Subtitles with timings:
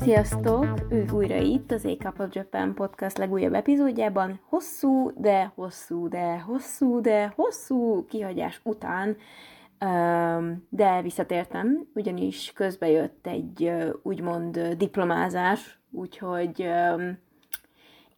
[0.00, 0.86] Sziasztok!
[0.90, 4.40] Ő újra itt az A of Japan podcast legújabb epizódjában.
[4.48, 9.16] Hosszú, de hosszú, de hosszú, de hosszú kihagyás után,
[10.68, 13.72] de visszatértem, ugyanis közbe jött egy
[14.02, 16.68] úgymond diplomázás, úgyhogy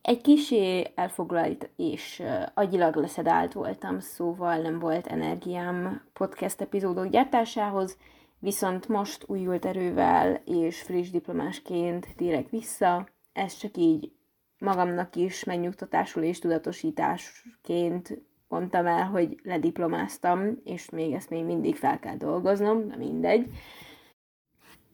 [0.03, 2.23] egy kisé elfoglalt és
[2.55, 7.97] agyilag leszedált voltam, szóval nem volt energiám podcast epizódok gyártásához,
[8.43, 14.13] Viszont most újult erővel és friss diplomásként térek vissza, ez csak így
[14.59, 21.99] magamnak is megnyugtatásul és tudatosításként mondtam el, hogy lediplomáztam, és még ezt még mindig fel
[21.99, 23.51] kell dolgoznom, de mindegy.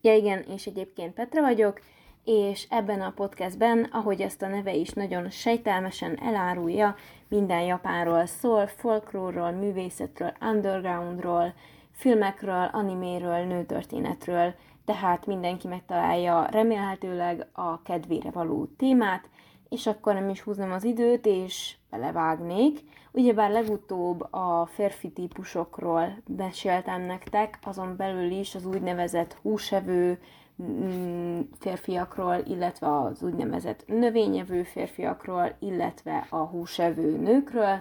[0.01, 1.81] Ja igen, és egyébként Petra vagyok,
[2.31, 6.97] és ebben a podcastben, ahogy ezt a neve is nagyon sejtelmesen elárulja,
[7.29, 11.55] minden Japánról szól, folklórról, művészetről, undergroundról,
[11.93, 14.55] filmekről, animéről, nőtörténetről,
[14.85, 19.29] tehát mindenki megtalálja remélhetőleg a kedvére való témát,
[19.69, 22.81] és akkor nem is húznám az időt, és belevágnék.
[23.13, 30.19] Ugyebár legutóbb a férfi típusokról meséltem nektek, azon belül is az úgynevezett húsevő
[31.59, 37.77] férfiakról, illetve az úgynevezett növényevő férfiakról, illetve a húsevő nőkről.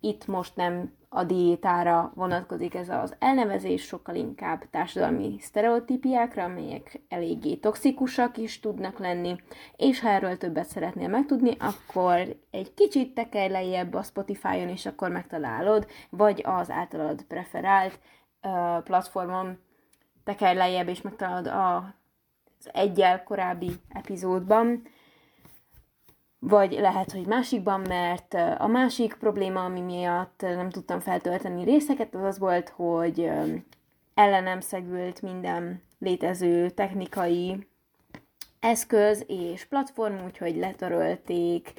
[0.00, 7.54] Itt most nem a diétára vonatkozik ez az elnevezés, sokkal inkább társadalmi sztereotípiákra, amelyek eléggé
[7.54, 9.36] toxikusak is tudnak lenni,
[9.76, 15.10] és ha erről többet szeretnél megtudni, akkor egy kicsit tekelj lejjebb a Spotify-on, és akkor
[15.10, 17.98] megtalálod, vagy az általad preferált
[18.42, 19.58] uh, platformon
[20.24, 21.94] tekelj lejjebb, és megtalálod a,
[22.64, 24.82] az egyel korábbi epizódban,
[26.38, 32.22] vagy lehet, hogy másikban, mert a másik probléma, ami miatt nem tudtam feltölteni részeket, az
[32.22, 33.30] az volt, hogy
[34.14, 37.66] ellenem szegült minden létező technikai
[38.60, 41.72] eszköz és platform, úgyhogy letörölték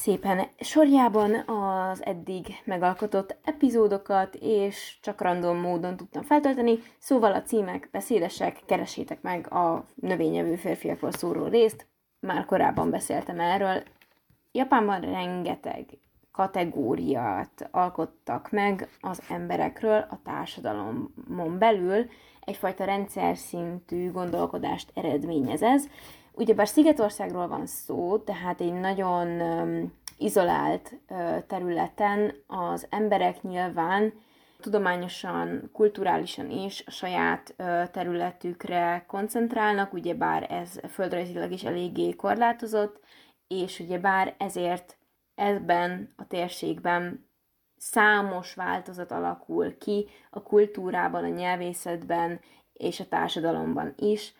[0.00, 7.88] szépen sorjában az eddig megalkotott epizódokat, és csak random módon tudtam feltölteni, szóval a címek
[7.92, 11.86] beszédesek, keresétek meg a növényevő férfiakról szóló részt,
[12.20, 13.82] már korábban beszéltem erről.
[14.52, 15.84] Japánban rengeteg
[16.32, 22.06] kategóriát alkottak meg az emberekről a társadalomon belül,
[22.40, 25.88] egyfajta rendszer szintű gondolkodást eredményez ez.
[26.40, 29.40] Ugyebár Szigetországról van szó, tehát egy nagyon
[30.18, 30.94] izolált
[31.46, 34.12] területen az emberek nyilván
[34.60, 37.54] tudományosan, kulturálisan is a saját
[37.92, 43.00] területükre koncentrálnak, ugyebár ez földrajzilag is eléggé korlátozott,
[43.48, 44.96] és ugyebár ezért
[45.34, 47.28] ebben a térségben
[47.76, 52.40] számos változat alakul ki a kultúrában, a nyelvészetben
[52.72, 54.34] és a társadalomban is,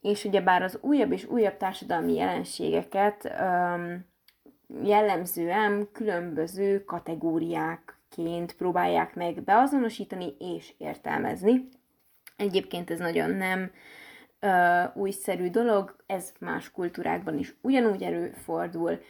[0.00, 4.06] és ugyebár az újabb és újabb társadalmi jelenségeket um,
[4.82, 11.68] jellemzően különböző kategóriák ként próbálják meg beazonosítani és értelmezni.
[12.36, 13.70] Egyébként ez nagyon nem
[14.40, 19.00] ö, újszerű dolog, ez más kultúrákban is ugyanúgy előfordul,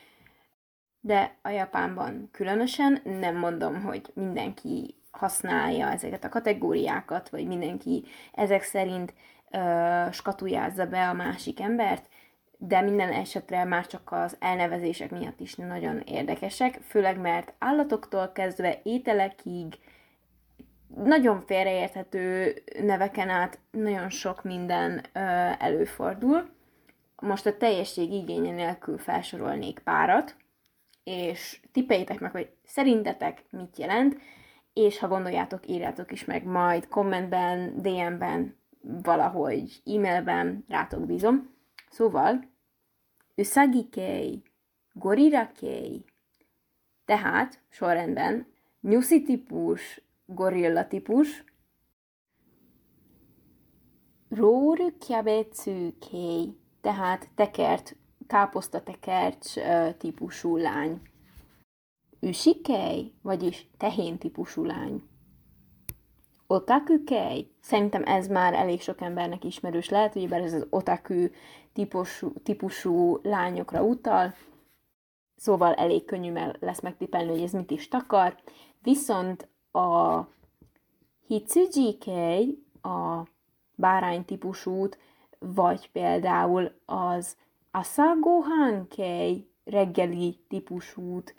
[1.01, 8.63] de a Japánban különösen nem mondom, hogy mindenki használja ezeket a kategóriákat, vagy mindenki ezek
[8.63, 9.15] szerint
[9.51, 12.09] ö, skatujázza be a másik embert,
[12.59, 18.81] de minden esetre már csak az elnevezések miatt is nagyon érdekesek, főleg mert állatoktól kezdve
[18.83, 19.79] ételekig,
[20.95, 25.21] nagyon félreérthető neveken át nagyon sok minden ö,
[25.59, 26.51] előfordul.
[27.17, 30.37] Most a teljesség igénye nélkül felsorolnék párat,
[31.05, 34.17] és tippeljétek meg, hogy szerintetek mit jelent,
[34.73, 41.55] és ha gondoljátok, írjátok is meg majd kommentben, DM-ben, valahogy e-mailben, rátok bízom.
[41.91, 42.51] Szóval,
[43.37, 44.43] Usagi-kei,
[44.93, 46.05] Gorilla-kei.
[47.05, 48.47] Tehát, sorrendben,
[48.81, 51.45] nyuszi típus, gorilla típus,
[54.29, 54.97] Róru
[55.99, 57.97] kei, tehát tekert,
[58.27, 59.61] káposzta tekert
[59.99, 61.01] típusú lány.
[62.21, 65.03] Üsikei, vagyis tehén típusú lány.
[66.51, 66.95] Otaku.
[67.61, 71.27] Szerintem ez már elég sok embernek ismerős lehet, hogy ez az otaku
[71.73, 74.35] típusú, típusú lányokra utal,
[75.37, 78.37] szóval elég könnyű mert lesz megtipelni, hogy ez mit is takar.
[78.83, 80.21] Viszont a
[81.27, 83.23] Hitsuji kei, a
[83.75, 84.99] bárány típusút,
[85.39, 87.37] vagy például az
[87.71, 91.35] Asagohan kei, reggeli típusút.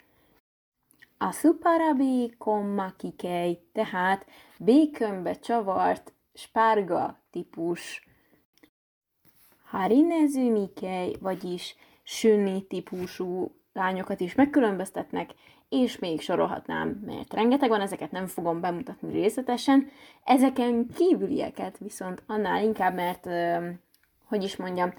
[1.22, 4.26] A szuparabi kommakikej, tehát
[4.58, 8.06] békönbe csavart spárga típus.
[9.64, 15.30] Harinezümikej, vagyis sünni típusú lányokat is megkülönböztetnek,
[15.68, 19.90] és még sorolhatnám, mert rengeteg van, ezeket nem fogom bemutatni részletesen.
[20.24, 23.28] Ezeken kívülieket viszont annál inkább, mert,
[24.24, 24.92] hogy is mondjam,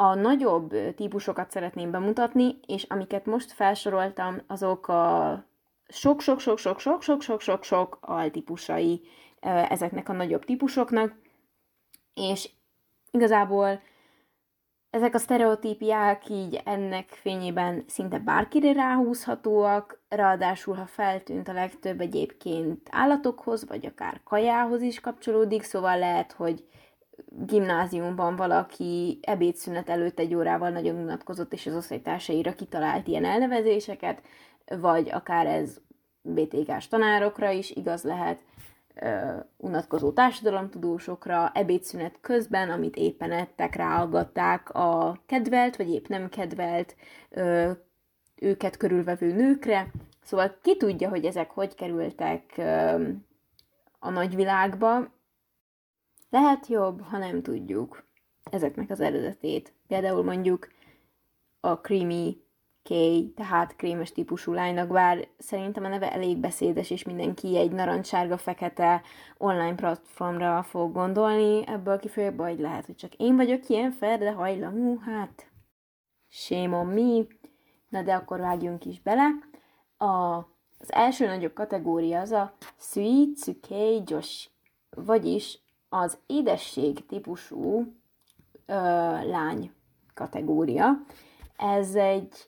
[0.00, 5.44] a nagyobb típusokat szeretném bemutatni, és amiket most felsoroltam, azok a
[5.88, 9.00] sok-sok-sok-sok-sok-sok-sok-sok altípusai
[9.40, 11.14] ezeknek a nagyobb típusoknak,
[12.14, 12.50] és
[13.10, 13.80] igazából
[14.90, 22.88] ezek a sztereotípiák így ennek fényében szinte bárkire ráhúzhatóak, ráadásul ha feltűnt a legtöbb egyébként
[22.90, 26.64] állatokhoz, vagy akár kajához is kapcsolódik, szóval lehet, hogy
[27.26, 34.22] gimnáziumban valaki ebédszünet előtt egy órával nagyon unatkozott, és az osztálytársaira kitalált ilyen elnevezéseket,
[34.80, 35.80] vagy akár ez
[36.22, 38.38] BTK-s tanárokra is igaz lehet,
[39.02, 46.96] uh, unatkozó társadalomtudósokra, ebédszünet közben, amit éppen ettek, ráaggatták a kedvelt, vagy épp nem kedvelt
[47.30, 47.70] uh,
[48.36, 49.90] őket körülvevő nőkre.
[50.22, 53.08] Szóval ki tudja, hogy ezek hogy kerültek uh,
[53.98, 55.16] a nagyvilágba.
[56.30, 58.04] Lehet jobb, ha nem tudjuk
[58.50, 59.74] ezeknek az eredetét.
[59.86, 60.68] Például mondjuk
[61.60, 62.46] a creamy
[62.88, 69.02] Kay, tehát krémes típusú lánynak, bár szerintem a neve elég beszédes, és mindenki egy narancssárga-fekete
[69.38, 74.98] online platformra fog gondolni, ebből kifolyólag, vagy lehet, hogy csak én vagyok ilyen ferde hajlamú,
[74.98, 75.50] hát
[76.28, 77.24] shame me.
[77.88, 79.28] Na de akkor vágjunk is bele.
[79.96, 80.36] A,
[80.78, 84.48] az első nagyobb kategória az a Sweet Tsukei Joshi,
[84.90, 87.92] vagyis az édesség típusú
[88.66, 88.74] ö,
[89.28, 89.72] lány
[90.14, 91.02] kategória.
[91.56, 92.46] Ez egy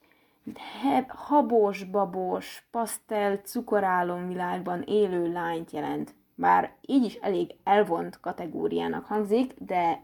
[1.09, 6.15] habos, babos, pasztel, cukorálomvilágban élő lányt jelent.
[6.35, 10.03] Bár így is elég elvont kategóriának hangzik, de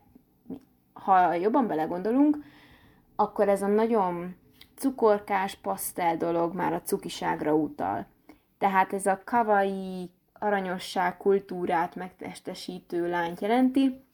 [0.93, 2.39] ha jobban belegondolunk,
[3.17, 4.37] akkor ez a nagyon
[4.77, 8.06] cukorkás pasztel dolog már a cukiságra utal.
[8.59, 10.11] Tehát ez a kavai
[10.46, 14.04] aranyosság kultúrát megtestesítő lányt jelenti,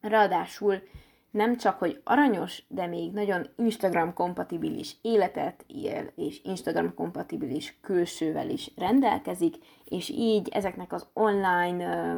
[0.00, 0.82] ráadásul
[1.30, 8.50] nem csak, hogy aranyos, de még nagyon Instagram kompatibilis életet él, és Instagram kompatibilis külsővel
[8.50, 9.54] is rendelkezik,
[9.84, 12.10] és így ezeknek az online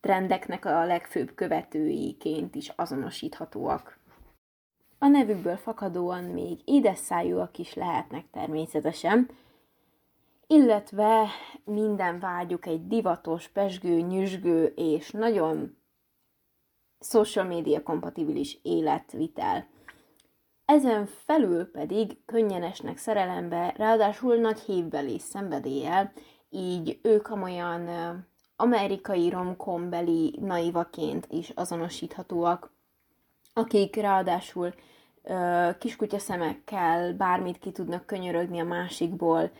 [0.00, 3.98] trendeknek a legfőbb követőiként is azonosíthatóak.
[4.98, 9.28] A nevükből fakadóan még édesszájúak is lehetnek természetesen,
[10.46, 11.28] illetve
[11.64, 15.76] minden vágyuk egy divatos, pesgő, nyüzsgő és nagyon
[17.00, 19.66] social media kompatibilis életvitel.
[20.64, 26.12] Ezen felül pedig könnyen esnek szerelembe, ráadásul nagy hívvel és szenvedéllyel,
[26.48, 27.88] így ők amolyan
[28.56, 32.74] amerikai romkombeli naivaként is azonosíthatóak,
[33.52, 34.74] akik ráadásul
[35.78, 39.50] kiskutya szemekkel bármit ki tudnak könyörögni a másikból,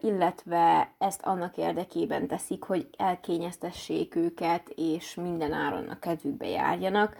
[0.00, 7.16] illetve ezt annak érdekében teszik, hogy elkényeztessék őket, és minden áron a kedvükbe járjanak.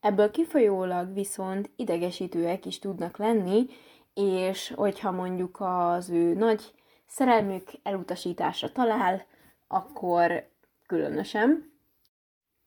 [0.00, 3.66] Ebből kifolyólag viszont idegesítőek is tudnak lenni,
[4.14, 6.74] és hogyha mondjuk az ő nagy
[7.06, 9.26] szerelmük elutasításra talál,
[9.68, 10.48] akkor
[10.86, 11.72] különösen.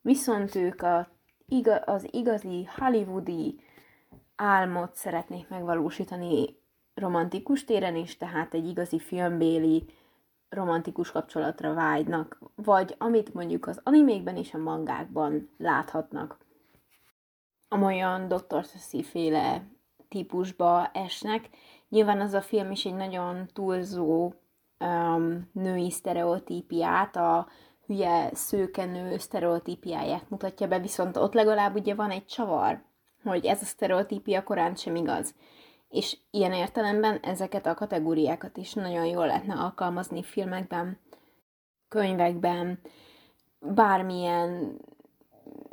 [0.01, 1.07] Viszont ők a,
[1.85, 3.59] az igazi hollywoodi
[4.35, 6.63] álmot szeretnék megvalósítani
[6.95, 9.85] romantikus téren is, tehát egy igazi filmbéli
[10.49, 16.37] romantikus kapcsolatra vágynak, vagy amit mondjuk az animékben és a mangákban láthatnak.
[17.67, 18.63] Amolyan Dr.
[18.63, 19.67] Sassy féle
[20.07, 21.49] típusba esnek.
[21.89, 24.33] Nyilván az a film is egy nagyon túlzó
[24.79, 27.47] um, női sztereotípiát, a
[27.85, 32.83] hülye szőkenő sztereotípiáját mutatja be, viszont ott legalább ugye van egy csavar,
[33.23, 35.35] hogy ez a sztereotípia korán sem igaz
[35.89, 40.99] és ilyen értelemben ezeket a kategóriákat is nagyon jól lehetne alkalmazni filmekben,
[41.87, 42.79] könyvekben,
[43.59, 44.79] bármilyen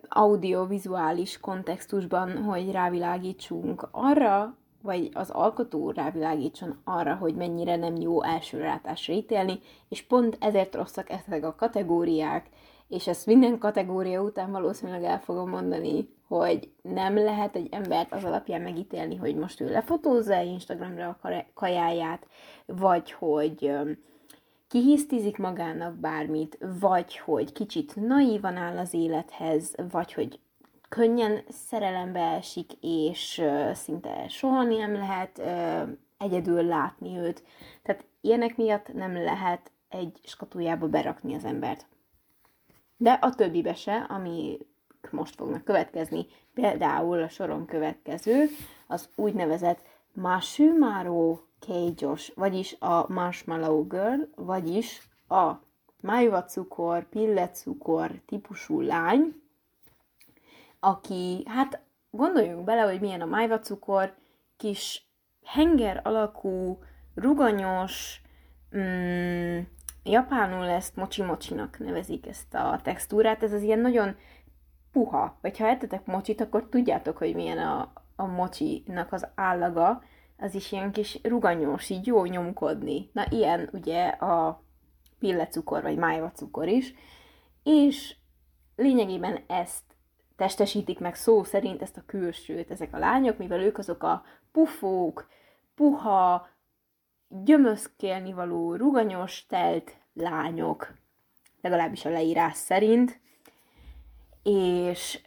[0.08, 8.58] audiovizuális kontextusban, hogy rávilágítsunk arra, vagy az alkotó rávilágítson arra, hogy mennyire nem jó első
[8.58, 12.48] rátásra ítélni, és pont ezért rosszak ezek a kategóriák,
[12.92, 18.24] és ezt minden kategória után valószínűleg el fogom mondani, hogy nem lehet egy embert az
[18.24, 22.26] alapján megítélni, hogy most ő lefotózza Instagramra a kajáját,
[22.66, 23.72] vagy hogy
[24.68, 30.38] kihisztizik magának bármit, vagy hogy kicsit naívan áll az élethez, vagy hogy
[30.88, 35.42] könnyen szerelembe esik, és szinte soha nem lehet
[36.18, 37.42] egyedül látni őt.
[37.82, 41.86] Tehát ilyenek miatt nem lehet egy skatujába berakni az embert.
[43.02, 44.58] De a többibe se, ami
[45.10, 48.46] most fognak következni, például a soron következő,
[48.86, 49.82] az úgynevezett
[50.12, 55.52] Mashumaro Keijos, vagyis a Marshmallow Girl, vagyis a
[56.00, 59.42] májvacukor, pillecukor típusú lány,
[60.80, 61.80] aki, hát
[62.10, 64.14] gondoljunk bele, hogy milyen a májvacukor,
[64.56, 65.06] kis
[65.44, 66.78] henger alakú,
[67.14, 68.22] ruganyos,
[68.76, 69.58] mm,
[70.04, 74.16] japánul ezt mochi-mochinak nevezik ezt a textúrát, ez az ilyen nagyon
[74.92, 80.02] puha, vagy ha ettetek mocsit, akkor tudjátok, hogy milyen a, a mocsinak az állaga,
[80.38, 83.10] az is ilyen kis ruganyos, így jó nyomkodni.
[83.12, 84.62] Na, ilyen ugye a
[85.18, 86.94] pillecukor, vagy májvacukor is,
[87.62, 88.16] és
[88.76, 89.82] lényegében ezt
[90.36, 95.28] testesítik meg szó szerint ezt a külsőt, ezek a lányok, mivel ők azok a pufók,
[95.74, 96.48] puha,
[97.44, 100.94] gyömöszkélni való, ruganyos, telt lányok,
[101.60, 103.20] legalábbis a leírás szerint,
[104.42, 105.20] és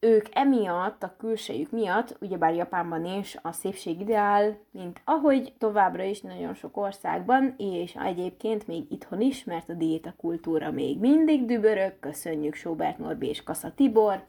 [0.00, 6.20] ők emiatt, a külsejük miatt, ugyebár Japánban is a szépség ideál, mint ahogy továbbra is
[6.20, 11.98] nagyon sok országban, és egyébként még itthon is, mert a diéta kultúra még mindig dübörög,
[12.00, 14.24] köszönjük Sobert Norbi és Kassa Tibor.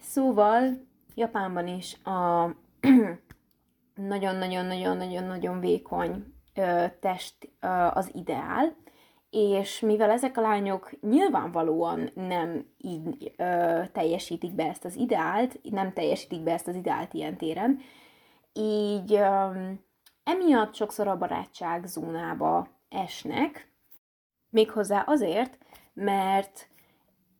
[0.00, 2.50] Szóval Japánban is a
[3.94, 6.24] nagyon-nagyon-nagyon-nagyon-nagyon vékony
[7.00, 7.50] test
[7.92, 8.76] az ideál,
[9.30, 15.92] és mivel ezek a lányok nyilvánvalóan nem így ö, teljesítik be ezt az ideált, nem
[15.92, 17.80] teljesítik be ezt az ideált ilyen téren,
[18.52, 19.50] így ö,
[20.24, 23.72] emiatt sokszor a barátság zónába esnek,
[24.50, 25.58] méghozzá azért,
[25.94, 26.68] mert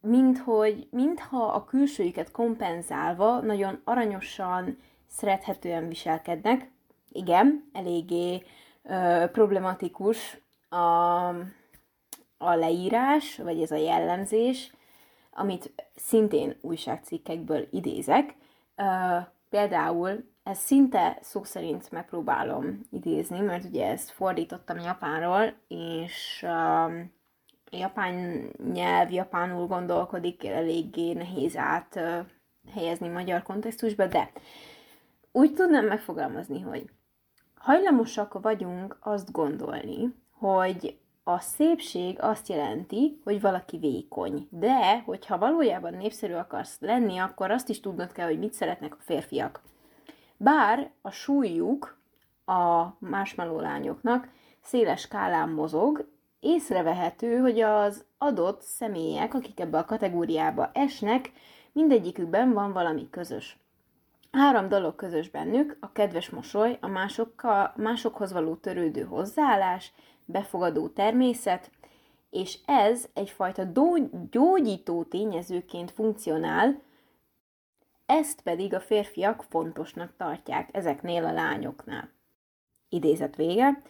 [0.01, 6.71] minthogy, mintha a külsőjüket kompenzálva nagyon aranyosan, szerethetően viselkednek.
[7.11, 8.43] Igen, eléggé
[8.89, 11.29] ö, problematikus a,
[12.39, 14.73] a leírás, vagy ez a jellemzés,
[15.31, 18.35] amit szintén újságcikkekből idézek.
[18.77, 18.85] Ö,
[19.51, 26.93] például ez szinte szó szerint megpróbálom idézni, mert ugye ezt fordítottam japánról, és uh,
[27.71, 28.43] japán
[28.73, 32.19] nyelv, japánul gondolkodik, eléggé nehéz át uh,
[32.75, 34.31] helyezni magyar kontextusba, de
[35.33, 36.91] úgy tudnám megfogalmazni, hogy
[37.69, 44.49] hajlamosak vagyunk azt gondolni, hogy a szépség azt jelenti, hogy valaki vékony.
[44.51, 49.03] De, hogyha valójában népszerű akarsz lenni, akkor azt is tudnod kell, hogy mit szeretnek a
[49.03, 49.63] férfiak.
[50.37, 51.99] Bár a súlyuk
[52.45, 54.29] a marshmallow lányoknak
[54.63, 56.09] széles skálán mozog,
[56.41, 61.33] észrevehető, hogy az adott személyek, akik ebbe a kategóriába esnek,
[61.73, 63.59] mindegyikükben van valami közös.
[64.31, 69.93] Három dolog közös bennük, a kedves mosoly, a másokkal, másokhoz való törődő hozzáállás,
[70.25, 71.71] befogadó természet,
[72.31, 73.63] és ez egyfajta
[74.31, 76.83] gyógyító tényezőként funkcionál,
[78.07, 82.11] ezt pedig a férfiak fontosnak tartják ezeknél a lányoknál.
[82.89, 83.83] Idézet vége.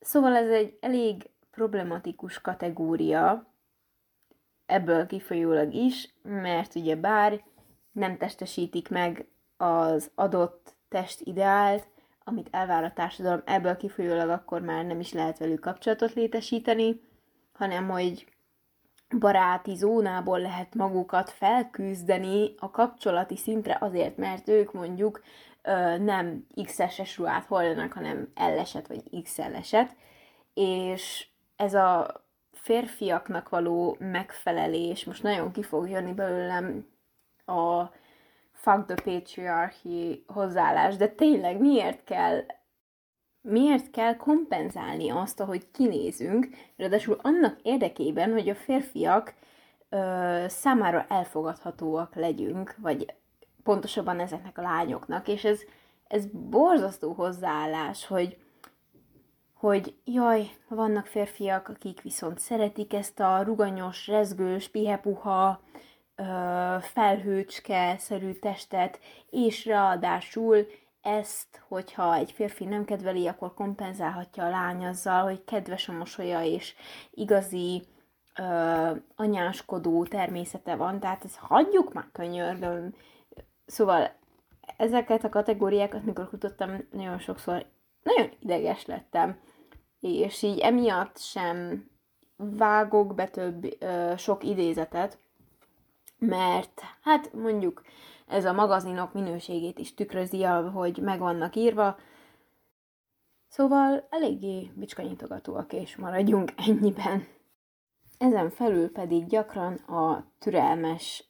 [0.00, 3.46] Szóval ez egy elég problematikus kategória,
[4.66, 7.44] ebből kifolyólag is, mert ugye bár
[7.92, 11.86] nem testesítik meg az adott test ideált,
[12.24, 17.00] amit elvár a társadalom, ebből kifolyólag akkor már nem is lehet velük kapcsolatot létesíteni,
[17.52, 18.26] hanem hogy
[19.18, 25.22] baráti zónából lehet magukat felküzdeni a kapcsolati szintre azért, mert ők mondjuk
[25.62, 29.96] ö, nem XS-es ruhát hordanak, hanem L-eset vagy XL-eset,
[30.54, 32.20] és ez a
[32.52, 36.91] férfiaknak való megfelelés, most nagyon ki fog jönni belőlem
[37.52, 37.92] a
[38.52, 42.44] fuck the patriarchy hozzáállás, de tényleg miért kell
[43.42, 49.34] miért kell kompenzálni azt, ahogy kinézünk, ráadásul annak érdekében, hogy a férfiak
[49.88, 53.14] ö, számára elfogadhatóak legyünk, vagy
[53.62, 55.60] pontosabban ezeknek a lányoknak, és ez,
[56.08, 58.36] ez borzasztó hozzáállás, hogy,
[59.54, 65.60] hogy jaj, vannak férfiak, akik viszont szeretik ezt a ruganyos, rezgős, pihepuha,
[66.80, 69.00] felhőcske-szerű testet,
[69.30, 70.66] és ráadásul
[71.02, 76.42] ezt, hogyha egy férfi nem kedveli, akkor kompenzálhatja a lány azzal, hogy kedves a mosolya,
[76.42, 76.74] és
[77.10, 77.82] igazi
[78.38, 82.94] ö, anyáskodó természete van, tehát ezt hagyjuk már könyörgöm.
[83.66, 84.10] Szóval
[84.76, 87.66] ezeket a kategóriákat, mikor kutattam, nagyon sokszor
[88.02, 89.38] nagyon ideges lettem,
[90.00, 91.86] és így emiatt sem
[92.36, 95.18] vágok be több ö, sok idézetet,
[96.26, 97.82] mert hát mondjuk
[98.26, 101.96] ez a magazinok minőségét is tükrözi, hogy meg vannak írva,
[103.52, 107.26] Szóval eléggé bicskanyitogatóak, és maradjunk ennyiben.
[108.18, 111.28] Ezen felül pedig gyakran a türelmes,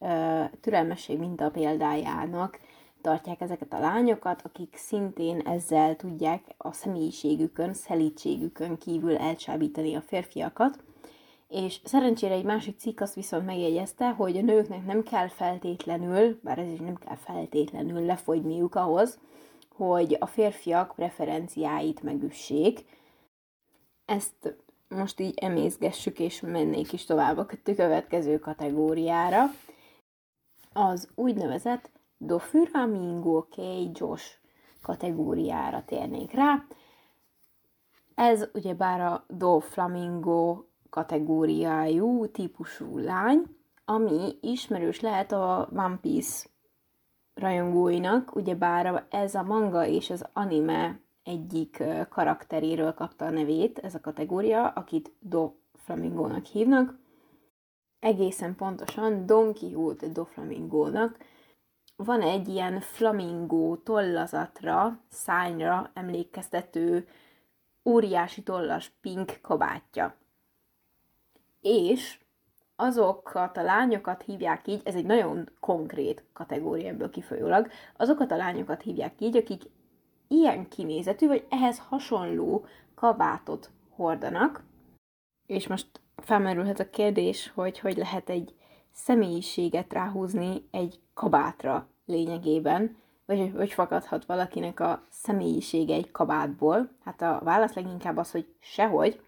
[0.61, 2.61] türelmesség minta példájának
[3.01, 10.85] tartják ezeket a lányokat, akik szintén ezzel tudják a személyiségükön, szelítségükön kívül elcsábítani a férfiakat.
[11.52, 16.59] És szerencsére egy másik cikk azt viszont megjegyezte, hogy a nőknek nem kell feltétlenül, bár
[16.59, 19.18] ez is nem kell feltétlenül lefogyniuk ahhoz,
[19.68, 22.85] hogy a férfiak preferenciáit megüssék.
[24.04, 24.56] Ezt
[24.88, 29.44] most így emészgessük, és mennék is tovább a következő kategóriára.
[30.73, 33.44] Az úgynevezett Dofuramingo
[33.92, 34.38] Josh
[34.82, 36.64] kategóriára térnék rá.
[38.14, 43.43] Ez ugyebár a Do Flamingo kategóriájú típusú lány,
[43.85, 46.49] ami ismerős lehet a One Piece
[47.35, 54.01] rajongóinak, ugyebár ez a manga és az anime egyik karakteréről kapta a nevét, ez a
[54.01, 56.99] kategória, akit Do Flamingónak hívnak.
[57.99, 61.19] Egészen pontosan Don Quixote Do Flamingónak
[61.97, 67.09] van egy ilyen flamingó tollazatra, szányra emlékeztető
[67.85, 70.21] óriási tollas pink kabátja.
[71.62, 72.19] És
[72.76, 78.83] azokat a lányokat hívják így, ez egy nagyon konkrét kategória ebből kifolyólag, azokat a lányokat
[78.83, 79.62] hívják így, akik
[80.28, 84.64] ilyen kinézetű, vagy ehhez hasonló kabátot hordanak,
[85.47, 88.54] és most felmerülhet a kérdés, hogy hogy lehet egy
[88.92, 96.88] személyiséget ráhúzni egy kabátra lényegében, vagy hogy fakadhat valakinek a személyisége egy kabátból.
[97.04, 99.21] Hát a válasz leginkább az, hogy sehogy,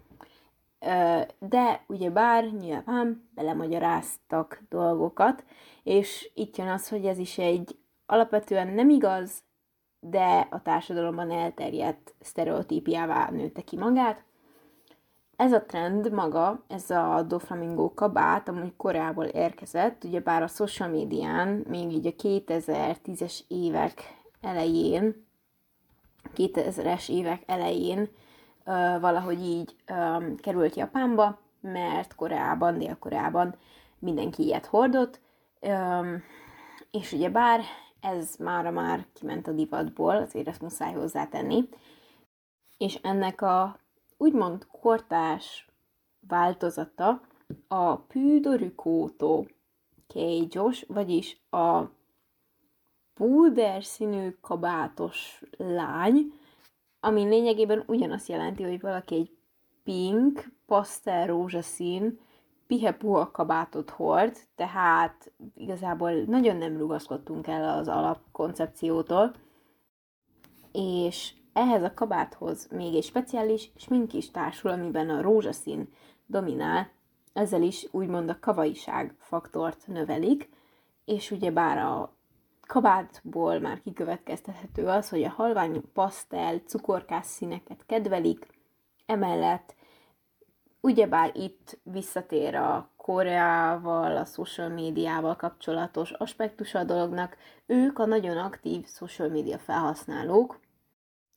[1.39, 5.45] de ugye bár nyilván belemagyaráztak dolgokat,
[5.83, 7.77] és itt jön az, hogy ez is egy
[8.07, 9.43] alapvetően nem igaz,
[10.01, 14.25] de a társadalomban elterjedt sztereotípiává nőtte ki magát.
[15.37, 20.89] Ez a trend maga, ez a Doflamingo kabát, amúgy korából érkezett, ugye bár a social
[20.89, 25.27] médián még így a 2010-es évek elején,
[26.37, 28.09] 2000-es évek elején
[29.01, 29.77] valahogy így
[30.37, 33.55] került Japánba, mert Koreában, Dél-Koreában
[33.99, 35.21] mindenki ilyet hordott,
[36.91, 37.61] és ugye bár
[38.01, 41.69] ez mára már kiment a divatból, azért ezt muszáj hozzátenni,
[42.79, 43.79] és ennek a
[44.17, 45.69] úgymond kortás
[46.29, 47.21] változata
[47.69, 49.49] a Pűdorükótó
[50.07, 51.83] kégyos, vagyis a
[53.15, 56.33] púder színű kabátos lány,
[57.05, 59.31] ami lényegében ugyanazt jelenti, hogy valaki egy
[59.83, 62.19] pink, pasztel rózsaszín,
[62.67, 69.33] pihepuha kabátot hord, tehát igazából nagyon nem rugaszkodtunk el az alapkoncepciótól,
[70.73, 75.89] és ehhez a kabáthoz még egy speciális smink is társul, amiben a rózsaszín
[76.27, 76.91] dominál,
[77.33, 80.49] ezzel is úgymond a kavaiság faktort növelik,
[81.05, 82.17] és ugyebár a
[82.67, 88.47] kabátból már kikövetkeztethető az, hogy a halvány pasztel, cukorkás színeket kedvelik,
[89.07, 89.75] emellett
[90.81, 98.37] ugyebár itt visszatér a Koreával, a social médiával kapcsolatos aspektus a dolognak, ők a nagyon
[98.37, 100.61] aktív social média felhasználók,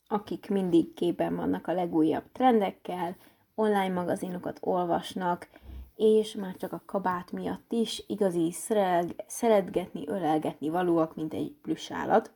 [0.07, 3.15] akik mindig képen vannak a legújabb trendekkel,
[3.55, 5.49] online magazinokat olvasnak,
[5.97, 8.53] és már csak a kabát miatt is igazi
[9.27, 12.31] szeretgetni, ölelgetni valóak, mint egy plüssállat.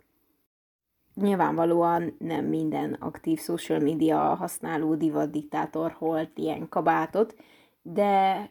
[1.13, 7.35] Nyilvánvalóan nem minden aktív social media használó divat diktátor holt ilyen kabátot,
[7.81, 8.49] de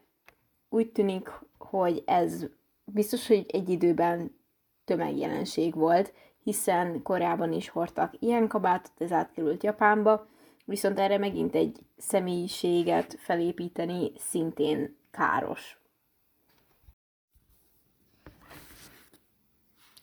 [0.68, 2.46] úgy tűnik, hogy ez
[2.84, 4.36] biztos, hogy egy időben
[4.84, 10.26] tömegjelenség volt, hiszen korábban is hordtak ilyen kabátot, ez átkerült Japánba,
[10.64, 15.78] viszont erre megint egy személyiséget felépíteni szintén káros.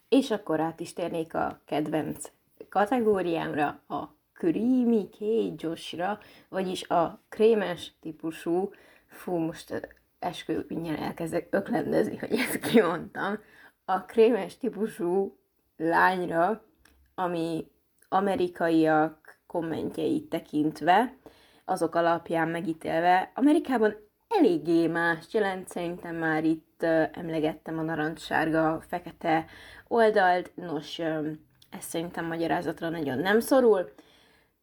[0.09, 2.31] És akkor át is térnék a kedvenc
[2.69, 8.71] kategóriámra, a creamy cage vagyis a krémes típusú,
[9.07, 13.39] fú, most esküvőnyen elkezdek öklendezni, hogy ezt kimondtam,
[13.85, 15.37] a krémes típusú
[15.77, 16.63] lányra,
[17.15, 17.67] ami
[18.09, 21.15] amerikaiak kommentjeit tekintve,
[21.65, 29.45] azok alapján megítélve, Amerikában eléggé más jelent, szerintem már itt emlegettem a narancssárga, fekete
[29.87, 30.99] oldalt, nos,
[31.69, 33.93] ez szerintem magyarázatra nagyon nem szorul.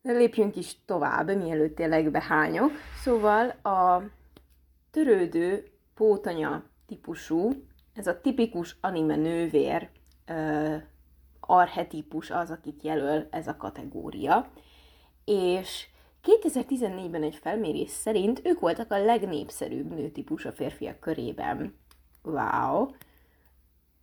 [0.03, 2.71] De lépjünk is tovább, mielőtt tényleg behányok.
[3.03, 4.03] Szóval a
[4.91, 7.53] törődő pótanya típusú
[7.95, 9.89] ez a tipikus anime nővér
[10.27, 10.77] ö,
[11.41, 14.51] arhetipus az, akit jelöl ez a kategória.
[15.25, 15.87] És
[16.25, 21.79] 2014-ben egy felmérés szerint ők voltak a legnépszerűbb nőtípus a férfiak körében.
[22.23, 22.91] Wow!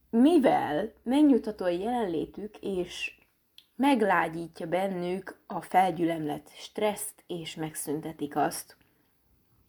[0.09, 3.19] Mivel megnyugtató a jelenlétük, és
[3.75, 8.77] meglágyítja bennük a felgyülemlet stresszt, és megszüntetik azt.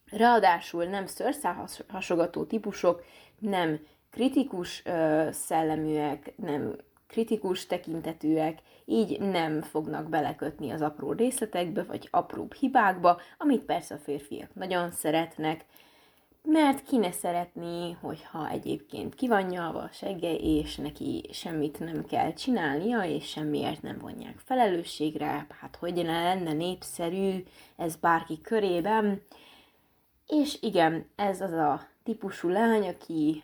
[0.06, 3.04] Ráadásul nem szőrszálhasogató típusok,
[3.38, 12.08] nem kritikus ö, szelleműek, nem kritikus tekintetűek, így nem fognak belekötni az apró részletekbe, vagy
[12.10, 15.64] apróbb hibákba, amit persze a férfiak nagyon szeretnek,
[16.44, 22.04] mert ki ne szeretné, hogyha egyébként ki van nyalva a segge, és neki semmit nem
[22.04, 27.44] kell csinálnia, és semmiért nem vonják felelősségre, hát hogy lenne népszerű
[27.76, 29.22] ez bárki körében.
[30.26, 33.42] És igen, ez az a típusú lány, aki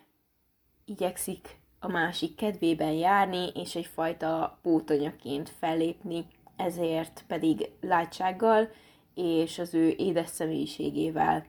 [0.85, 8.69] igyekszik a másik kedvében járni, és egyfajta pótonyaként fellépni, ezért pedig látsággal
[9.13, 11.45] és az ő édes személyiségével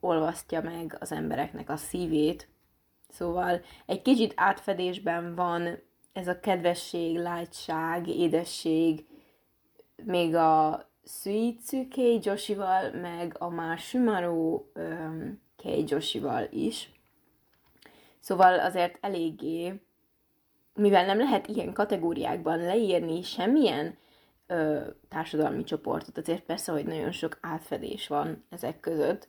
[0.00, 2.48] olvasztja meg az embereknek a szívét.
[3.08, 5.78] Szóval egy kicsit átfedésben van
[6.12, 9.06] ez a kedvesség, látság, édesség,
[10.04, 16.90] még a Suitsu Kei Joshival, meg a már Shumaro um, Kei Joshival is.
[18.20, 19.82] Szóval azért eléggé,
[20.74, 23.98] mivel nem lehet ilyen kategóriákban leírni semmilyen
[24.46, 29.28] ö, társadalmi csoportot, azért persze, hogy nagyon sok átfedés van ezek között,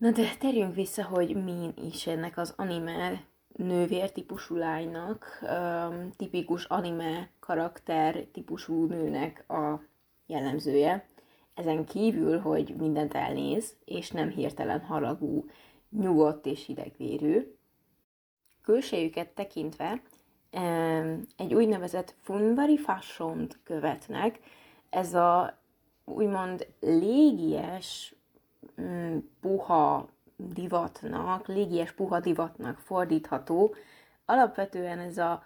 [0.00, 3.24] Na de terjünk vissza, hogy mi is ennek az anime
[3.56, 9.82] nővér típusú lánynak, um, tipikus anime karakter típusú nőnek a
[10.26, 11.06] jellemzője.
[11.54, 15.44] Ezen kívül, hogy mindent elnéz, és nem hirtelen haragú,
[15.90, 17.54] nyugodt és hidegvérű.
[18.62, 20.02] Külsejüket tekintve
[21.36, 24.40] egy úgynevezett funvari fashion követnek.
[24.90, 25.58] Ez a
[26.04, 28.14] úgymond légies
[28.80, 33.74] Mm, puha divatnak, légies puha divatnak fordítható.
[34.24, 35.44] Alapvetően ez a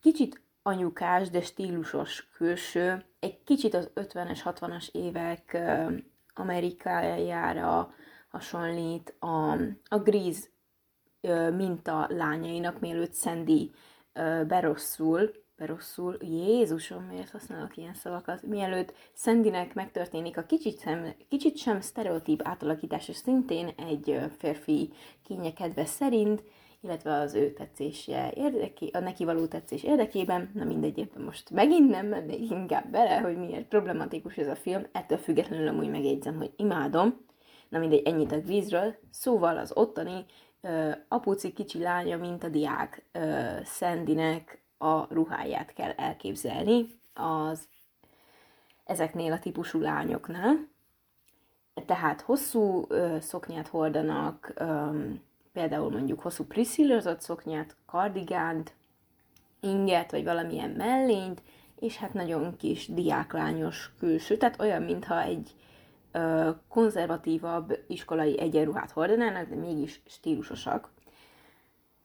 [0.00, 5.58] kicsit anyukás, de stílusos külső, egy kicsit az 50-es, 60-as évek
[6.34, 7.94] Amerikájára
[8.32, 9.52] hasonlít a,
[9.88, 10.48] a Grease
[11.56, 13.70] minta lányainak, mielőtt Sandy
[14.46, 21.80] berosszul, rosszul, Jézusom, miért használok ilyen szavakat, mielőtt Szendinek megtörténik a kicsit sem, kicsit sem
[21.80, 24.92] sztereotíp átalakítás, és szintén egy férfi
[25.26, 26.42] kénye kedve szerint,
[26.80, 31.90] illetve az ő tetszése érdeké, a neki való tetszés érdekében, na mindegy, éppen most megint
[31.90, 36.52] nem mennék inkább bele, hogy miért problematikus ez a film, ettől függetlenül amúgy megjegyzem, hogy
[36.56, 37.30] imádom,
[37.72, 40.24] na mindegy, ennyit a vízről, szóval az ottani
[40.60, 47.68] uh, apuci kicsi lánya, mint a diák uh, Szendinek a ruháját kell elképzelni az
[48.84, 50.68] ezeknél a típusú lányoknál.
[51.86, 54.88] Tehát hosszú ö, szoknyát hordanak, ö,
[55.52, 58.74] például mondjuk hosszú priszillazott szoknyát, kardigánt,
[59.60, 61.42] inget, vagy valamilyen mellényt,
[61.78, 65.71] és hát nagyon kis diáklányos külső, tehát olyan, mintha egy ö,
[66.68, 70.90] konzervatívabb iskolai egyenruhát hordanának, de mégis stílusosak.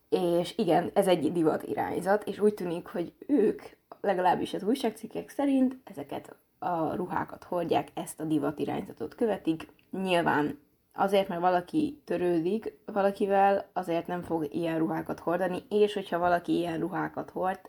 [0.08, 3.62] És igen, ez egy divat irányzat, és úgy tűnik, hogy ők,
[4.00, 9.68] legalábbis az újságcikkek szerint, ezeket a ruhákat hordják, ezt a divat irányzatot követik.
[9.90, 10.58] Nyilván
[10.92, 16.78] azért, mert valaki törődik valakivel, azért nem fog ilyen ruhákat hordani, és hogyha valaki ilyen
[16.78, 17.60] ruhákat hord,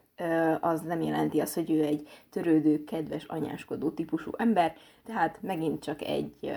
[0.60, 6.02] az nem jelenti azt, hogy ő egy törődő, kedves, anyáskodó típusú ember, tehát megint csak
[6.02, 6.52] egy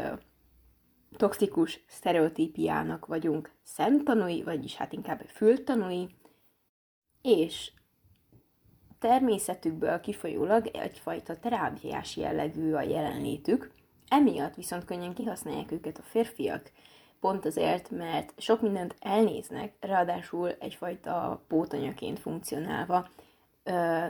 [1.16, 6.08] toxikus sztereotípiának vagyunk szemtanúi, vagyis hát inkább fültanúi,
[7.22, 7.72] és
[8.98, 13.70] természetükből kifolyólag egyfajta terápiás jellegű a jelenlétük,
[14.08, 16.70] emiatt viszont könnyen kihasználják őket a férfiak,
[17.20, 23.08] pont azért, mert sok mindent elnéznek, ráadásul egyfajta pótanyaként funkcionálva,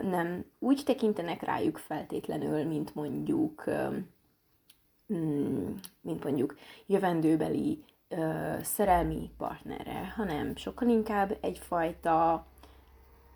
[0.03, 3.65] nem úgy tekintenek rájuk feltétlenül, mint mondjuk
[5.13, 6.55] Mm, mint mondjuk
[6.87, 12.47] jövendőbeli ö, szerelmi partnerre, hanem sokkal inkább egyfajta,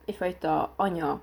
[0.04, 1.20] egyfajta anya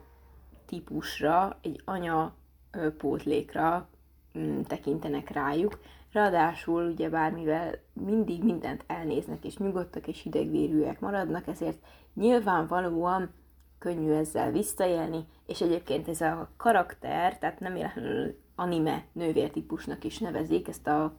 [0.66, 2.34] típusra, egy anya
[2.72, 3.90] ö, pótlékra
[4.38, 5.80] mm, tekintenek rájuk.
[6.12, 13.30] Ráadásul ugye bármivel mindig mindent elnéznek, és nyugodtak és hidegvérűek maradnak, ezért nyilvánvalóan
[13.84, 20.68] könnyű ezzel visszaélni, és egyébként ez a karakter, tehát nem véletlenül anime nővértípusnak is nevezik
[20.68, 21.14] ezt a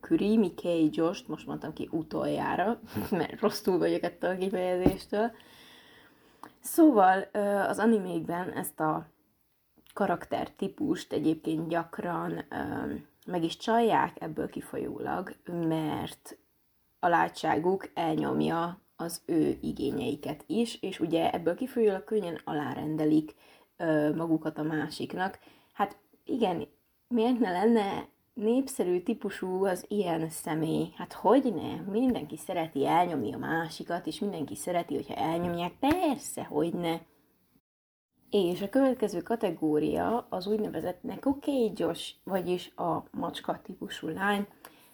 [0.00, 0.62] Creamy K.
[0.90, 2.80] Josh-t, most mondtam ki utoljára,
[3.10, 5.30] mert rosszul vagyok ettől a kifejezéstől.
[6.60, 7.22] Szóval
[7.68, 9.06] az animékben ezt a
[9.92, 12.44] karaktertípust egyébként gyakran
[13.26, 15.36] meg is csalják ebből kifolyólag,
[15.68, 16.38] mert
[16.98, 23.34] a látságuk elnyomja az ő igényeiket is, és ugye ebből kifolyólag könnyen alárendelik
[24.14, 25.38] magukat a másiknak.
[25.72, 26.68] Hát igen,
[27.08, 30.92] miért ne lenne népszerű típusú az ilyen személy?
[30.96, 31.92] Hát hogy ne?
[31.92, 35.72] Mindenki szereti elnyomni a másikat, és mindenki szereti, hogyha elnyomják.
[35.78, 36.98] Persze, hogy ne.
[38.30, 44.46] És a következő kategória az úgynevezett nekokégyos, vagyis a macska típusú lány.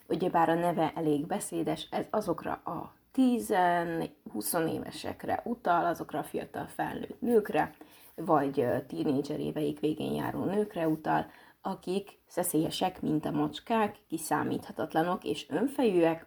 [0.09, 7.21] Ugyebár a neve elég beszédes, ez azokra a 10-20 évesekre utal, azokra a fiatal felnőtt
[7.21, 7.75] nőkre,
[8.15, 11.27] vagy tínédzser éveik végén járó nőkre utal,
[11.63, 16.27] akik szeszélyesek, mint a macskák, kiszámíthatatlanok és önfejűek,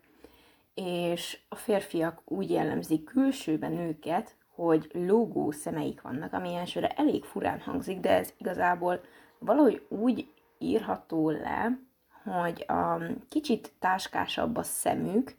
[0.73, 7.59] és a férfiak úgy jellemzik külsőben őket, hogy lógó szemeik vannak, ami elsőre elég furán
[7.59, 9.01] hangzik, de ez igazából
[9.39, 10.27] valahogy úgy
[10.57, 11.79] írható le,
[12.23, 12.97] hogy a
[13.29, 15.35] kicsit táskásabb a szemük,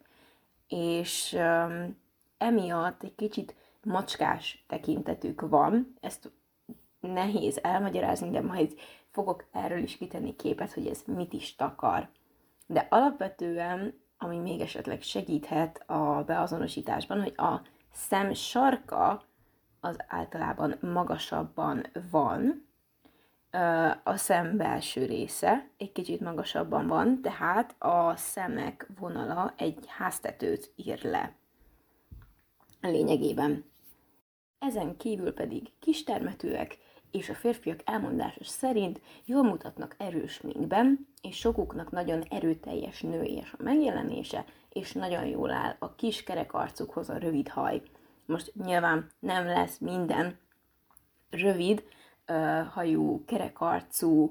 [0.68, 1.38] és
[2.38, 5.96] emiatt egy kicsit macskás tekintetük van.
[6.00, 6.33] Ezt
[7.00, 8.74] nehéz elmagyarázni, de majd
[9.11, 12.09] fogok erről is kitenni képet, hogy ez mit is takar.
[12.66, 17.61] De alapvetően, ami még esetleg segíthet a beazonosításban, hogy a
[17.92, 19.22] szem sarka
[19.81, 22.63] az általában magasabban van,
[24.03, 31.05] a szem belső része egy kicsit magasabban van, tehát a szemek vonala egy háztetőt ír
[31.05, 31.35] le
[32.81, 33.64] lényegében.
[34.59, 36.79] Ezen kívül pedig kistermetőek,
[37.11, 43.62] és a férfiak elmondása szerint jól mutatnak erős minkben, és sokuknak nagyon erőteljes nőies a
[43.62, 47.83] megjelenése, és nagyon jól áll a kis kerekarcukhoz a rövid haj.
[48.27, 50.38] Most nyilván nem lesz minden
[51.31, 51.85] rövid,
[52.73, 54.31] hajú, kerekarcú,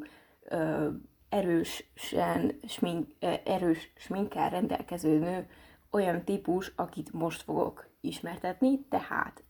[1.29, 3.07] erősen smink,
[3.45, 5.47] erős sminkkel rendelkező nő
[5.91, 9.43] olyan típus, akit most fogok ismertetni, tehát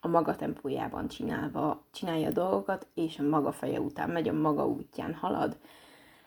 [0.00, 4.66] a maga tempójában csinálva, csinálja a dolgokat, és a maga feje után megy, a maga
[4.66, 5.58] útján halad.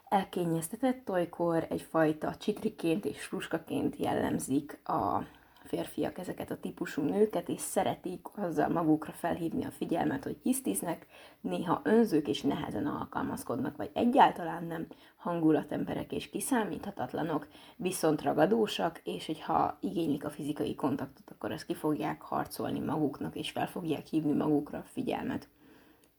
[0.09, 5.23] Elkényeztetett olykor egyfajta csitriként és fruskaként jellemzik a
[5.65, 11.05] férfiak ezeket a típusú nőket, és szeretik azzal magukra felhívni a figyelmet, hogy hisztiznek,
[11.41, 19.77] néha önzők és nehezen alkalmazkodnak, vagy egyáltalán nem hangulatemberek és kiszámíthatatlanok, viszont ragadósak, és hogyha
[19.81, 24.77] igénylik a fizikai kontaktot, akkor ezt ki fogják harcolni maguknak, és fel fogják hívni magukra
[24.77, 25.47] a figyelmet.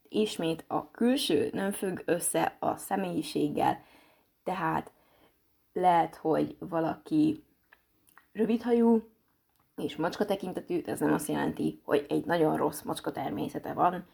[0.09, 3.83] Ismét a külső nem függ össze a személyiséggel,
[4.43, 4.91] tehát
[5.73, 7.43] lehet, hogy valaki
[8.31, 9.09] rövidhajú,
[9.81, 14.05] és macska tekintetű, ez nem azt jelenti, hogy egy nagyon rossz macska természete van,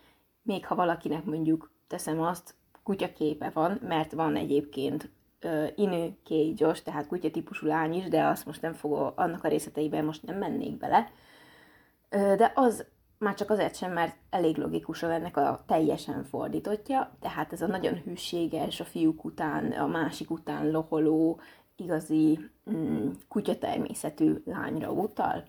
[0.42, 5.10] még ha valakinek mondjuk teszem azt, kutyaképe van, mert van egyébként
[5.44, 9.48] uh, inő kégyos, tehát kutya típusú lány is, de azt most nem fogok, annak a
[9.48, 11.12] részleteiben most nem mennék bele.
[12.10, 12.86] De az
[13.18, 17.94] már csak azért sem, mert elég logikusan ennek a teljesen fordítottja, tehát ez a nagyon
[17.94, 21.40] hűséges, a fiúk után, a másik után loholó,
[21.76, 22.40] igazi
[22.72, 25.44] mm, kutyatermészetű lányra utal.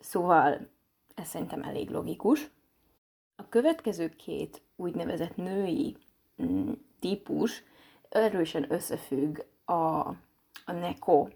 [0.00, 0.68] Szóval
[1.14, 2.50] ez szerintem elég logikus.
[3.36, 5.96] A következő két úgynevezett női
[6.42, 7.62] mm, típus
[8.08, 10.08] erősen összefügg a,
[10.64, 11.28] a Neko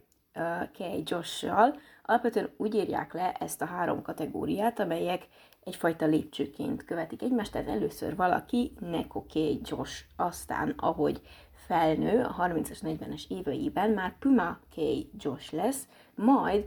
[1.04, 1.80] Josh-sal.
[2.02, 5.26] Alapvetően úgy írják le ezt a három kategóriát, amelyek
[5.64, 9.24] egyfajta lépcsőként követik egymást, tehát először valaki Neko
[9.62, 11.20] Josh, aztán ahogy
[11.52, 14.80] felnő a 30-as, 40-es éveiben már Puma K.
[15.18, 16.64] Josh lesz, majd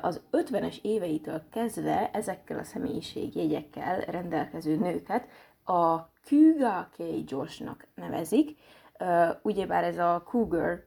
[0.00, 5.28] az 50-es éveitől kezdve ezekkel a személyiségjegyekkel rendelkező nőket
[5.64, 7.02] a Cougar K.
[7.26, 8.58] Joshnak nevezik.
[9.42, 10.84] Ugyebár ez a Cougar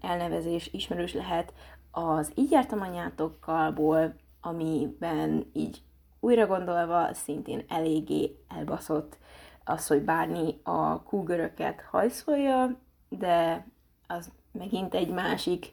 [0.00, 1.52] elnevezés ismerős lehet
[1.90, 5.82] az Így jártam anyátokkalból, amiben így
[6.20, 9.18] újra gondolva szintén eléggé elbaszott
[9.64, 13.66] az, hogy bárni a kúgöröket hajszolja, de
[14.06, 15.72] az megint egy másik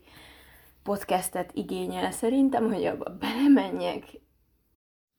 [0.86, 4.04] podcastet igényel szerintem, hogy abba belemenjek.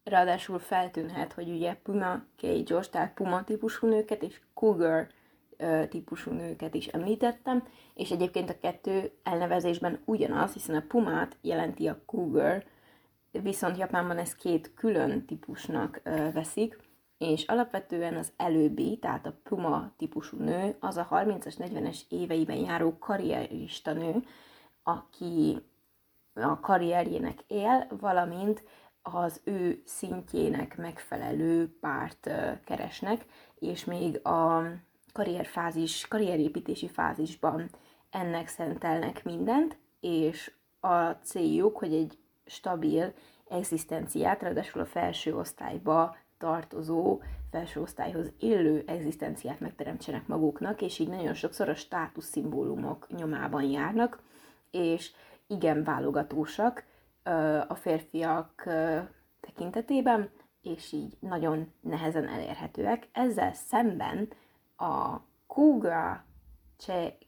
[0.05, 5.07] Ráadásul feltűnhet, hogy ugye Puma Cage-os, tehát Puma típusú nőket és Cougar
[5.89, 12.03] típusú nőket is említettem, és egyébként a kettő elnevezésben ugyanaz, hiszen a Pumát jelenti a
[12.07, 12.65] Cougar,
[13.31, 16.01] viszont Japánban ez két külön típusnak
[16.33, 16.79] veszik,
[17.19, 22.99] és alapvetően az előbbi, tehát a Puma típusú nő, az a 30-as, 40-es éveiben járó
[22.99, 24.23] karrierista nő,
[24.88, 25.62] aki
[26.35, 28.62] a karrierjének él, valamint
[29.03, 32.31] az ő szintjének megfelelő párt
[32.64, 33.25] keresnek,
[33.59, 34.62] és még a
[35.12, 37.70] karrierfázis, karrierépítési fázisban
[38.11, 43.12] ennek szentelnek mindent, és a céljuk, hogy egy stabil
[43.49, 47.20] egzisztenciát, ráadásul a felső osztályba tartozó,
[47.51, 54.25] felső osztályhoz illő egzisztenciát megteremtsenek maguknak, és így nagyon sokszor a státuszszimbólumok nyomában járnak,
[54.71, 55.11] és
[55.47, 56.85] igen válogatósak
[57.69, 58.63] a férfiak
[59.41, 60.31] tekintetében,
[60.63, 63.09] és így nagyon nehezen elérhetőek.
[63.13, 64.29] Ezzel szemben
[64.77, 66.25] a Kuga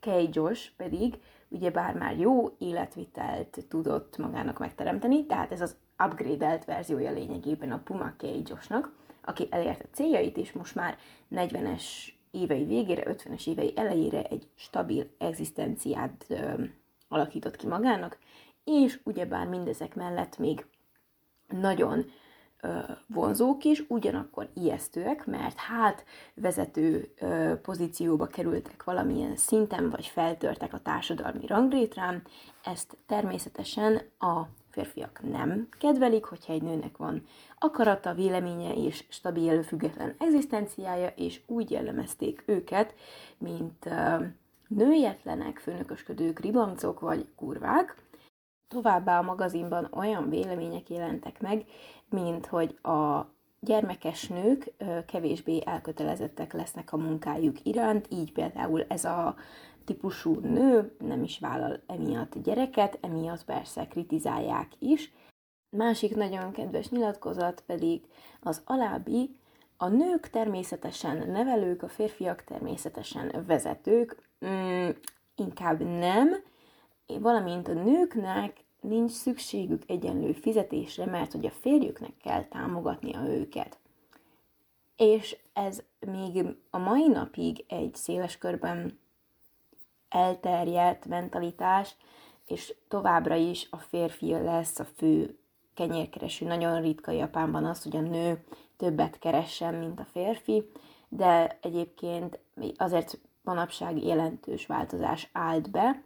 [0.00, 7.72] Kejgyos pedig ugyebár már jó életvitelt tudott magának megteremteni, tehát ez az upgrade verziója lényegében
[7.72, 10.98] a Puma Kejgyosnak, aki elérte céljait, és most már
[11.30, 11.82] 40-es
[12.30, 16.26] évei végére, 50-es évei elejére egy stabil egzisztenciát
[17.08, 18.18] alakított ki magának,
[18.64, 20.66] és ugyebár mindezek mellett még
[21.48, 22.04] nagyon
[23.06, 27.14] vonzók is, ugyanakkor ijesztőek, mert hát vezető
[27.62, 32.22] pozícióba kerültek valamilyen szinten, vagy feltörtek a társadalmi rangrétrán.
[32.64, 37.26] Ezt természetesen a férfiak nem kedvelik, hogyha egy nőnek van
[37.58, 42.94] akarata, véleménye és stabil, független egzisztenciája, és úgy jellemezték őket,
[43.38, 43.88] mint
[44.68, 48.08] nőjetlenek, főnökösködők, ribancok vagy kurvák,
[48.68, 51.64] Továbbá a magazinban olyan vélemények jelentek meg,
[52.08, 53.26] mint hogy a
[53.60, 54.72] gyermekes nők
[55.06, 59.36] kevésbé elkötelezettek lesznek a munkájuk iránt, így például ez a
[59.84, 65.12] típusú nő nem is vállal emiatt gyereket, emiatt persze kritizálják is.
[65.76, 68.04] Másik nagyon kedves nyilatkozat pedig
[68.40, 69.36] az alábbi,
[69.76, 74.88] a nők természetesen nevelők, a férfiak természetesen vezetők, mm,
[75.34, 76.34] inkább nem,
[77.06, 83.78] valamint a nőknek nincs szükségük egyenlő fizetésre, mert hogy a férjüknek kell támogatnia őket.
[84.96, 88.98] És ez még a mai napig egy széles körben
[90.08, 91.96] elterjedt mentalitás,
[92.46, 95.38] és továbbra is a férfi lesz a fő
[95.74, 96.46] kenyérkereső.
[96.46, 98.44] Nagyon ritka Japánban az, hogy a nő
[98.76, 100.70] többet keressen, mint a férfi,
[101.08, 102.38] de egyébként
[102.76, 106.02] azért manapság jelentős változás állt be,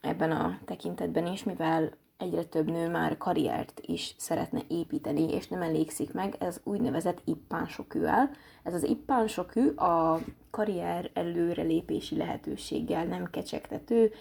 [0.00, 5.62] ebben a tekintetben is, mivel egyre több nő már karriert is szeretne építeni, és nem
[5.62, 8.30] elégszik meg, ez úgynevezett ippánsokűel.
[8.62, 14.12] Ez az ippánsokű a karrier előrelépési lehetőséggel nem kecsegtető,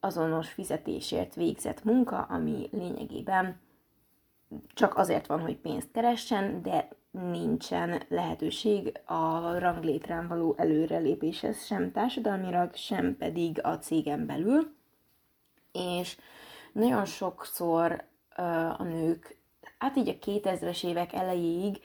[0.00, 3.60] azonos fizetésért végzett munka, ami lényegében
[4.74, 12.74] csak azért van, hogy pénzt keressen, de nincsen lehetőség a ranglétrán való előrelépéshez sem társadalmilag,
[12.74, 14.76] sem pedig a cégen belül.
[15.72, 16.16] És
[16.72, 18.04] nagyon sokszor
[18.78, 19.36] a nők,
[19.78, 21.80] hát így a 2000-es évek elejéig,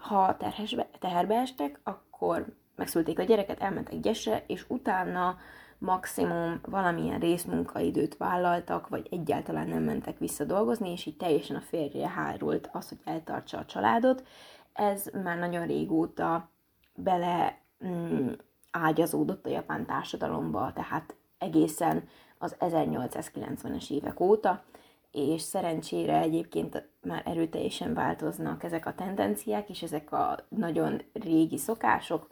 [0.00, 5.38] ha terhesbe, teherbe estek, akkor megszülték a gyereket, elmentek gyesre, és utána
[5.78, 12.08] maximum valamilyen részmunkaidőt vállaltak, vagy egyáltalán nem mentek vissza dolgozni, és így teljesen a férje
[12.08, 14.26] hárult az, hogy eltartsa a családot.
[14.72, 16.48] Ez már nagyon régóta
[16.94, 18.28] bele mm,
[18.70, 22.08] ágyazódott a japán társadalomba, tehát egészen
[22.38, 24.64] az 1890-es évek óta,
[25.10, 32.28] és szerencsére egyébként már erőteljesen változnak ezek a tendenciák, és ezek a nagyon régi szokások,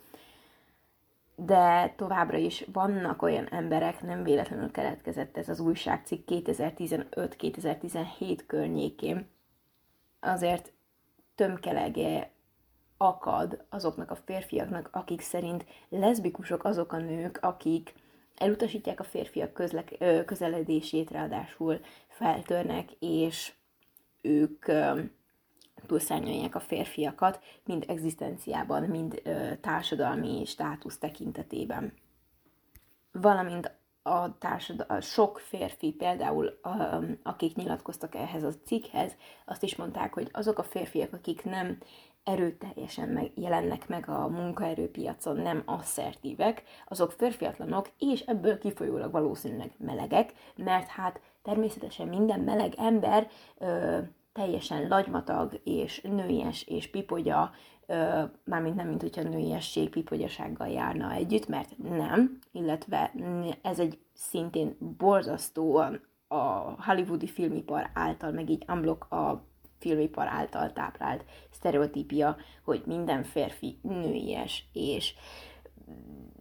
[1.34, 9.28] de továbbra is vannak olyan emberek, nem véletlenül keletkezett ez az újságcikk 2015-2017 környékén,
[10.20, 10.72] azért
[11.34, 12.30] tömkelege
[12.96, 17.94] akad azoknak a férfiaknak, akik szerint leszbikusok azok a nők, akik
[18.36, 23.52] elutasítják a férfiak közlek, közeledését, ráadásul feltörnek, és
[24.20, 24.66] ők
[25.86, 31.92] túlszárnyalják a férfiakat, mind egzisztenciában, mind ö, társadalmi státusz tekintetében.
[33.12, 39.16] Valamint a társadal, sok férfi például, a, akik nyilatkoztak ehhez a cikkhez,
[39.46, 41.78] azt is mondták, hogy azok a férfiak, akik nem
[42.24, 50.32] erőteljesen meg, jelennek meg a munkaerőpiacon, nem asszertívek, azok férfiatlanok, és ebből kifolyólag valószínűleg melegek,
[50.56, 53.28] mert hát természetesen minden meleg ember
[53.58, 53.98] ö,
[54.32, 57.50] teljesen lagymatag és nőies és pipogya,
[58.44, 63.12] mármint nem, mint hogyha nőiesség pipogyasággal járna együtt, mert nem, illetve
[63.62, 69.44] ez egy szintén borzasztóan a hollywoodi filmipar által, meg így unblock a
[69.78, 75.14] filmipar által táplált sztereotípia, hogy minden férfi nőies, és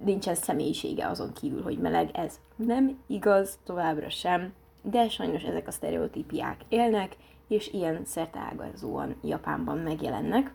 [0.04, 5.72] nincsen személyisége azon kívül, hogy meleg, ez nem igaz továbbra sem, de sajnos ezek a
[5.72, 7.16] sztereotípiák élnek,
[7.52, 10.54] és ilyen szerteágazóan Japánban megjelennek.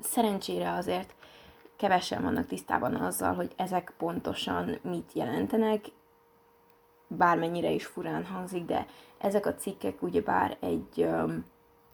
[0.00, 1.14] Szerencsére azért
[1.76, 5.84] kevesen vannak tisztában azzal, hogy ezek pontosan mit jelentenek,
[7.06, 8.86] bármennyire is furán hangzik, de
[9.18, 11.08] ezek a cikkek ugyebár egy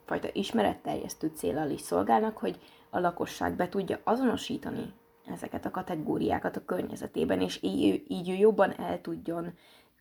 [0.04, 2.59] fajta ismeretterjesztő célral is szolgálnak, hogy
[2.90, 4.92] a lakosság be tudja azonosítani
[5.26, 9.52] ezeket a kategóriákat a környezetében, és így, így jobban el tudjon,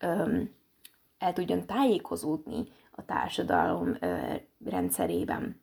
[0.01, 0.53] um,
[1.17, 3.97] el tudjon tájékozódni a társadalom
[4.65, 5.61] rendszerében.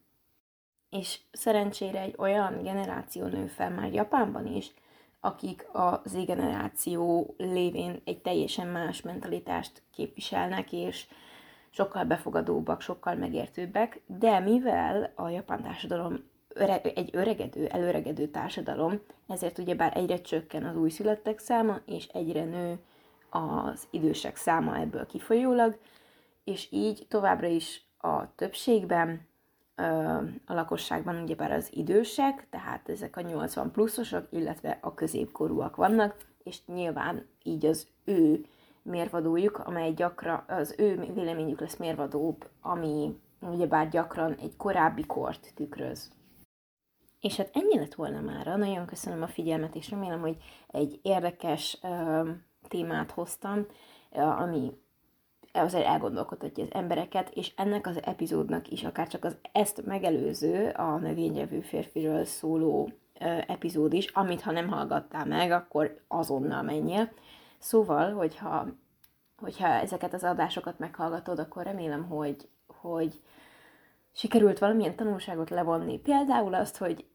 [0.91, 4.75] És szerencsére egy olyan generáció nő fel már Japánban is,
[5.21, 11.07] akik a Z-generáció lévén egy teljesen más mentalitást képviselnek, és
[11.71, 19.59] sokkal befogadóbbak, sokkal megértőbbek, de mivel a japán társadalom öre, egy öregedő, előregedő társadalom, ezért
[19.59, 22.79] ugyebár egyre csökken az újszülöttek száma, és egyre nő
[23.31, 25.79] az idősek száma ebből kifolyólag,
[26.45, 29.31] és így továbbra is a többségben
[30.47, 36.67] a lakosságban ugyebár az idősek, tehát ezek a 80 pluszosok, illetve a középkorúak vannak, és
[36.67, 38.45] nyilván így az ő
[38.83, 46.11] mérvadójuk, amely gyakran, az ő véleményük lesz mérvadóbb, ami ugyebár gyakran egy korábbi kort tükröz.
[47.21, 48.47] És hát ennyi lett volna már.
[48.47, 50.37] Nagyon köszönöm a figyelmet, és remélem, hogy
[50.69, 52.29] egy érdekes uh,
[52.69, 53.67] témát hoztam,
[54.13, 54.73] ami
[55.53, 60.97] azért elgondolkodhatja az embereket, és ennek az epizódnak is, akár csak az ezt megelőző, a
[60.97, 62.91] növényevő férfiről szóló
[63.47, 67.11] epizód is, amit ha nem hallgattál meg, akkor azonnal menjél.
[67.59, 68.67] Szóval, hogyha,
[69.37, 73.21] hogyha ezeket az adásokat meghallgatod, akkor remélem, hogy, hogy
[74.13, 75.99] sikerült valamilyen tanulságot levonni.
[75.99, 77.07] Például azt, hogy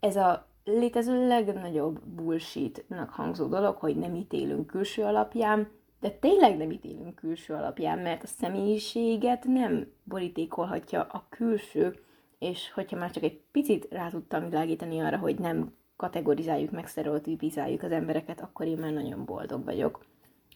[0.00, 5.68] ez a létező legnagyobb bullshitnak hangzó dolog, hogy nem ítélünk külső alapján,
[6.00, 12.00] de tényleg nem ítélünk külső alapján, mert a személyiséget nem borítékolhatja a külső,
[12.38, 17.82] és hogyha már csak egy picit rá tudtam világítani arra, hogy nem kategorizáljuk, meg sztereotipizáljuk
[17.82, 20.04] az embereket, akkor én már nagyon boldog vagyok.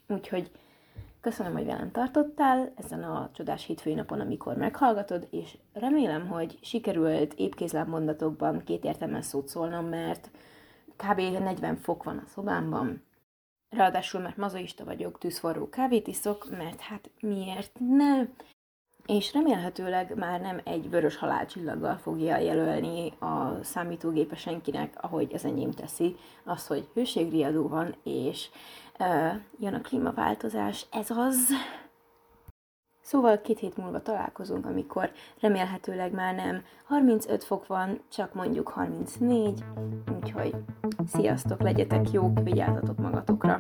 [0.09, 0.51] Úgyhogy
[1.21, 7.35] köszönöm, hogy velem tartottál ezen a csodás hétfői napon, amikor meghallgatod, és remélem, hogy sikerült
[7.35, 10.31] épkézláb mondatokban két értelmes szót szólnom, mert
[10.97, 11.21] kb.
[11.21, 13.03] 40 fok van a szobámban,
[13.71, 18.25] Ráadásul, mert mazoista vagyok, tűzforró kávét iszok, mert hát miért ne?
[19.07, 25.71] És remélhetőleg már nem egy vörös halálcsillaggal fogja jelölni a számítógépe senkinek, ahogy az enyém
[25.71, 28.49] teszi, az, hogy hőségriadó van, és
[28.99, 31.49] uh, jön a klímaváltozás, ez az.
[33.11, 39.65] Szóval két hét múlva találkozunk, amikor remélhetőleg már nem 35 fok van, csak mondjuk 34,
[40.21, 40.55] úgyhogy
[41.07, 43.59] sziasztok, legyetek jók, vigyázzatok magatokra!